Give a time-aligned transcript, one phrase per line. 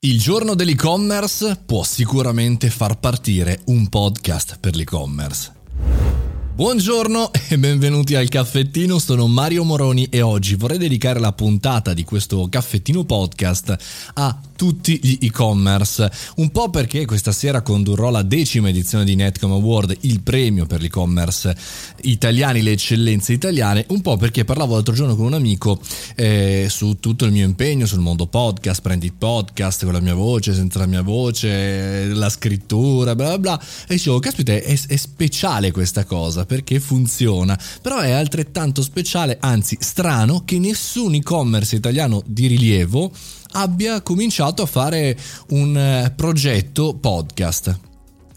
[0.00, 5.57] Il giorno dell'e-commerce può sicuramente far partire un podcast per l'e-commerce.
[6.58, 12.02] Buongiorno e benvenuti al caffettino, sono Mario Moroni e oggi vorrei dedicare la puntata di
[12.02, 13.76] questo caffettino podcast
[14.14, 19.52] a tutti gli e-commerce, un po' perché questa sera condurrò la decima edizione di Netcom
[19.52, 21.56] Award, il premio per l'e-commerce
[22.02, 25.80] italiani, le eccellenze italiane, un po' perché parlavo l'altro giorno con un amico
[26.16, 30.52] eh, su tutto il mio impegno sul mondo podcast, prendi podcast con la mia voce,
[30.52, 35.70] senza la mia voce, la scrittura, bla bla bla, e dicevo, caspita, è, è speciale
[35.70, 42.46] questa cosa perché funziona, però è altrettanto speciale, anzi strano, che nessun e-commerce italiano di
[42.46, 43.12] rilievo
[43.52, 45.16] abbia cominciato a fare
[45.50, 47.87] un eh, progetto podcast.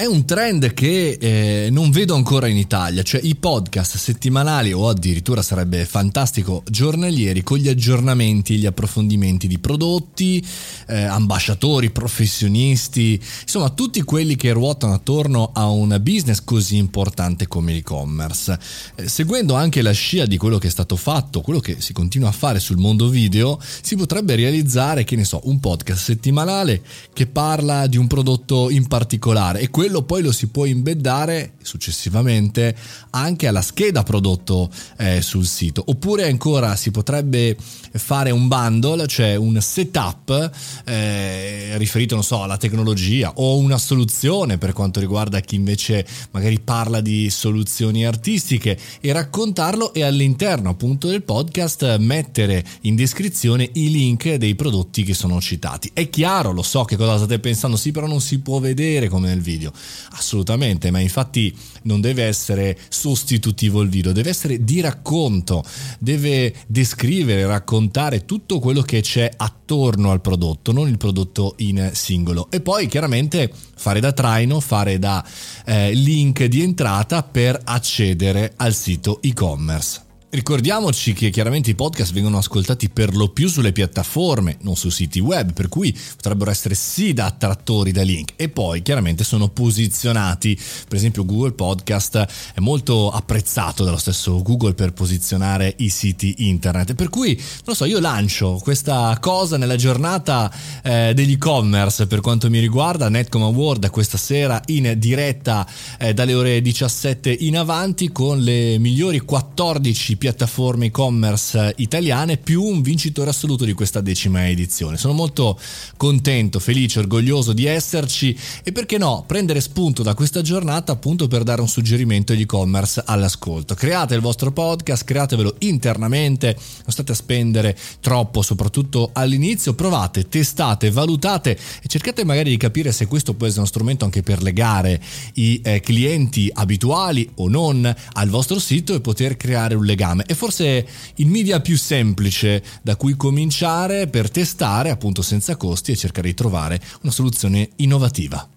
[0.02, 4.90] È un trend che eh, non vedo ancora in Italia, cioè i podcast settimanali o
[4.90, 10.44] addirittura sarebbe fantastico giornalieri con gli aggiornamenti, gli approfondimenti di prodotti,
[10.88, 17.72] eh, ambasciatori, professionisti, insomma tutti quelli che ruotano attorno a un business così importante come
[17.72, 18.58] l'e-commerce.
[18.96, 22.30] Eh, seguendo anche la scia di quello che è stato fatto, quello che si continua
[22.30, 26.82] a fare sul mondo video, si potrebbe realizzare, che ne so, un podcast settimanale
[27.14, 31.54] che parla di un prodotto in particolare e quello quello poi lo si può imbeddare
[31.62, 32.76] successivamente
[33.12, 35.84] anche alla scheda prodotto eh, sul sito.
[35.86, 37.58] Oppure ancora si potrebbe
[37.94, 40.50] fare un bundle cioè un setup
[40.86, 46.60] eh, riferito non so alla tecnologia o una soluzione per quanto riguarda chi invece magari
[46.62, 53.92] parla di soluzioni artistiche e raccontarlo e all'interno appunto del podcast mettere in descrizione i
[53.92, 55.92] link dei prodotti che sono citati.
[55.94, 59.28] È chiaro lo so che cosa state pensando sì però non si può vedere come
[59.28, 59.71] nel video
[60.12, 65.64] Assolutamente, ma infatti non deve essere sostitutivo il video, deve essere di racconto,
[66.00, 72.50] deve descrivere, raccontare tutto quello che c'è attorno al prodotto, non il prodotto in singolo.
[72.52, 75.26] E poi chiaramente fare da traino, fare da
[75.66, 80.10] eh, link di entrata per accedere al sito e-commerce.
[80.34, 85.20] Ricordiamoci che chiaramente i podcast vengono ascoltati per lo più sulle piattaforme, non su siti
[85.20, 90.58] web, per cui potrebbero essere sì da attrattori da link e poi chiaramente sono posizionati,
[90.88, 96.96] per esempio Google Podcast è molto apprezzato dallo stesso Google per posizionare i siti internet,
[96.96, 100.50] per cui non lo so, io lancio questa cosa nella giornata
[100.82, 105.68] eh, degli e-commerce per quanto mi riguarda, Netcom Award questa sera in diretta
[106.00, 112.84] eh, dalle ore 17 in avanti con le migliori 14 piattaforme e-commerce italiane più un
[112.84, 114.96] vincitore assoluto di questa decima edizione.
[114.96, 115.60] Sono molto
[115.98, 121.42] contento, felice, orgoglioso di esserci e perché no, prendere spunto da questa giornata appunto per
[121.42, 123.74] dare un suggerimento agli e-commerce all'ascolto.
[123.74, 130.92] Create il vostro podcast, createvelo internamente, non state a spendere troppo, soprattutto all'inizio, provate, testate,
[130.92, 135.02] valutate e cercate magari di capire se questo può essere uno strumento anche per legare
[135.34, 140.24] i eh, clienti abituali o non al vostro sito e poter creare un legame legame.
[140.26, 140.86] È forse
[141.16, 146.34] il media più semplice da cui cominciare per testare appunto senza costi e cercare di
[146.34, 148.48] trovare una soluzione innovativa.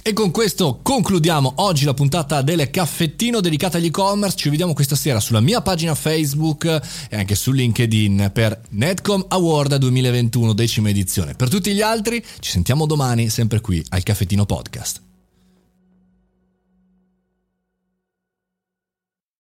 [0.00, 4.38] E con questo concludiamo oggi la puntata del caffettino dedicata agli e-commerce.
[4.38, 6.64] Ci vediamo questa sera sulla mia pagina Facebook
[7.10, 11.34] e anche su LinkedIn per Netcom Award 2021, decima edizione.
[11.34, 15.07] Per tutti gli altri ci sentiamo domani sempre qui al Caffettino Podcast.